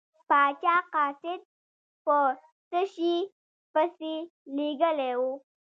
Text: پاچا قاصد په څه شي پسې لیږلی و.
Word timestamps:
پاچا 0.29 0.75
قاصد 0.93 1.41
په 2.03 2.15
څه 2.69 2.81
شي 2.93 3.15
پسې 3.73 4.13
لیږلی 4.55 5.11
و. 5.19 5.21